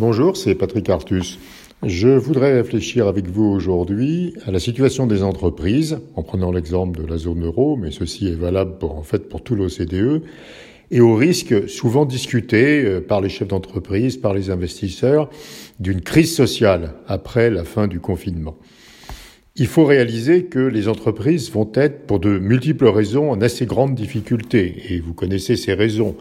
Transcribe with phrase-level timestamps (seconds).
[0.00, 1.38] Bonjour, c'est Patrick Artus.
[1.82, 7.06] Je voudrais réfléchir avec vous aujourd'hui à la situation des entreprises, en prenant l'exemple de
[7.06, 10.22] la zone euro, mais ceci est valable pour, en fait pour tout l'OCDE,
[10.90, 15.28] et aux risques souvent discutés euh, par les chefs d'entreprise, par les investisseurs,
[15.80, 18.56] d'une crise sociale après la fin du confinement.
[19.56, 23.96] Il faut réaliser que les entreprises vont être, pour de multiples raisons, en assez grande
[23.96, 26.16] difficulté, et vous connaissez ces raisons.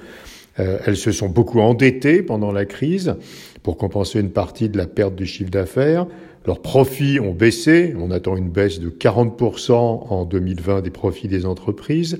[0.60, 3.16] Euh, elles se sont beaucoup endettées pendant la crise
[3.64, 6.08] pour compenser une partie de la perte du chiffre d'affaires.
[6.46, 7.94] Leurs profits ont baissé.
[8.00, 12.20] On attend une baisse de 40% en 2020 des profits des entreprises.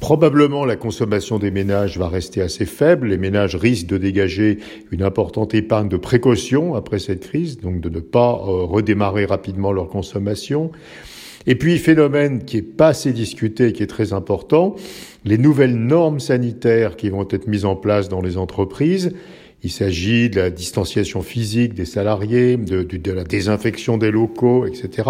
[0.00, 3.08] Probablement la consommation des ménages va rester assez faible.
[3.08, 4.58] Les ménages risquent de dégager
[4.90, 9.72] une importante épargne de précaution après cette crise, donc de ne pas euh, redémarrer rapidement
[9.72, 10.70] leur consommation.
[11.46, 14.74] Et puis, phénomène qui est pas assez discuté, qui est très important,
[15.24, 19.12] les nouvelles normes sanitaires qui vont être mises en place dans les entreprises.
[19.62, 25.08] Il s'agit de la distanciation physique des salariés, de, de, la désinfection des locaux, etc.,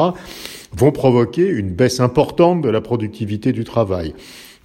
[0.73, 4.15] vont provoquer une baisse importante de la productivité du travail.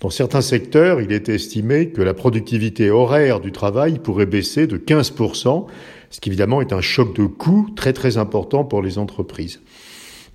[0.01, 4.77] Dans certains secteurs, il est estimé que la productivité horaire du travail pourrait baisser de
[4.77, 5.67] 15%,
[6.09, 9.61] ce qui évidemment est un choc de coût très très important pour les entreprises.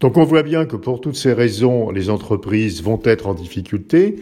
[0.00, 4.16] Donc on voit bien que pour toutes ces raisons, les entreprises vont être en difficulté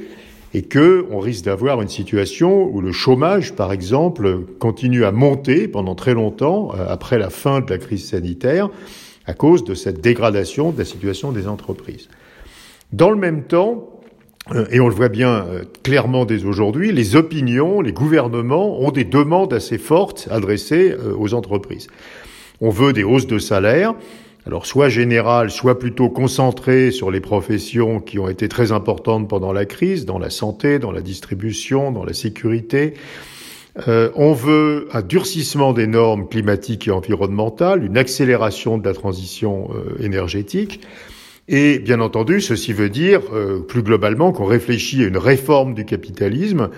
[0.54, 5.66] et que on risque d'avoir une situation où le chômage, par exemple, continue à monter
[5.66, 8.70] pendant très longtemps euh, après la fin de la crise sanitaire
[9.26, 12.08] à cause de cette dégradation de la situation des entreprises.
[12.92, 13.90] Dans le même temps,
[14.54, 18.92] euh, et on le voit bien euh, clairement dès aujourd'hui, les opinions, les gouvernements ont
[18.92, 21.88] des demandes assez fortes adressées aux entreprises.
[22.60, 23.94] On veut des hausses de salaire,
[24.46, 29.52] alors soit général, soit plutôt concentré sur les professions qui ont été très importantes pendant
[29.52, 32.94] la crise, dans la santé, dans la distribution, dans la sécurité.
[33.88, 39.70] Euh, on veut un durcissement des normes climatiques et environnementales, une accélération de la transition
[39.74, 40.80] euh, énergétique.
[41.48, 45.84] Et bien entendu, ceci veut dire euh, plus globalement qu'on réfléchit à une réforme du
[45.84, 46.68] capitalisme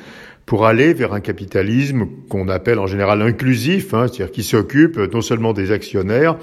[0.46, 5.20] pour aller vers un capitalisme qu'on appelle en général inclusif, hein, c'est-à-dire qui s'occupe non
[5.20, 6.38] seulement des actionnaires,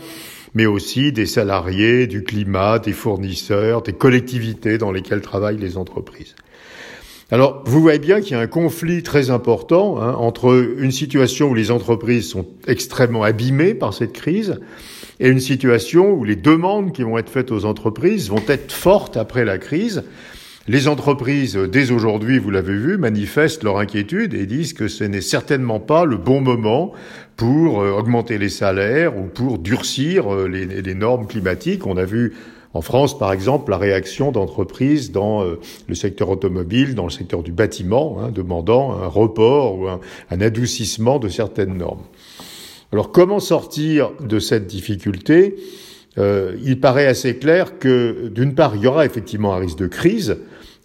[0.53, 6.35] mais aussi des salariés, du climat, des fournisseurs, des collectivités dans lesquelles travaillent les entreprises.
[7.31, 11.49] Alors, vous voyez bien qu'il y a un conflit très important hein, entre une situation
[11.49, 14.59] où les entreprises sont extrêmement abîmées par cette crise
[15.19, 19.17] et une situation où les demandes qui vont être faites aux entreprises vont être fortes
[19.17, 20.03] après la crise.
[20.69, 25.19] Les entreprises, dès aujourd'hui, vous l'avez vu, manifestent leur inquiétude et disent que ce n'est
[25.19, 26.93] certainement pas le bon moment
[27.35, 31.85] pour euh, augmenter les salaires ou pour durcir euh, les, normes climatiques.
[31.85, 32.35] On a vu
[32.73, 35.59] en France, par exemple, la réaction d'entreprises dans euh,
[35.89, 39.99] le secteur automobile, dans le secteur du bâtiment, hein, demandant un report ou un,
[40.39, 42.03] adoucissement de certaines normes.
[42.93, 45.57] Alors comment sortir de cette difficulté?
[46.17, 50.37] Il paraît assez clair que, d'une part, il y aura effectivement un risque de crise,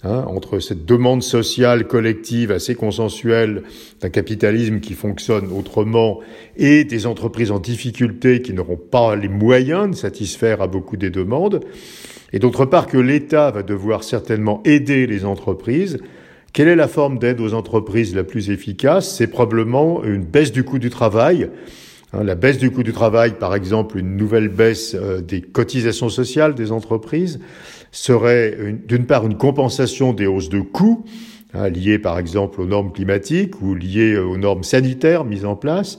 [0.04, 3.64] Hein, entre cette demande sociale collective assez consensuelle
[4.00, 6.20] d'un capitalisme qui fonctionne autrement
[6.56, 11.10] et des entreprises en difficulté qui n'auront pas les moyens de satisfaire à beaucoup des
[11.10, 11.64] demandes,
[12.32, 15.98] et d'autre part que l'État va devoir certainement aider les entreprises.
[16.52, 19.16] Quelle est la forme d'aide aux entreprises la plus efficace?
[19.16, 21.50] C'est probablement une baisse du coût du travail.
[22.12, 26.08] Hein, la baisse du coût du travail, par exemple, une nouvelle baisse euh, des cotisations
[26.08, 27.40] sociales des entreprises,
[27.90, 31.04] serait d'une part une compensation des hausses de coûts,
[31.54, 35.98] hein, liées par exemple aux normes climatiques ou liées aux normes sanitaires mises en place,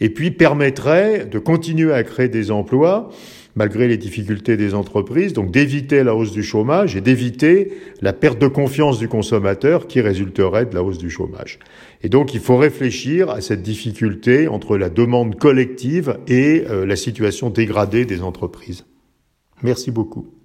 [0.00, 3.10] et puis permettrait de continuer à créer des emplois
[3.58, 8.38] malgré les difficultés des entreprises, donc d'éviter la hausse du chômage et d'éviter la perte
[8.38, 11.58] de confiance du consommateur qui résulterait de la hausse du chômage.
[12.02, 16.94] Et donc il faut réfléchir à cette difficulté entre la demande collective et euh, la
[16.94, 18.86] situation dégradée des entreprises.
[19.64, 20.37] Merci beaucoup.